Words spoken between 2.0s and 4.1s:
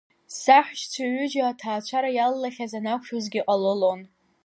иалалахьаз анақәшәозгьы ҟалалон.